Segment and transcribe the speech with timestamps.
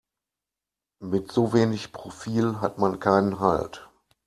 [1.03, 3.87] Mit so wenig Profil hat man keinen Halt.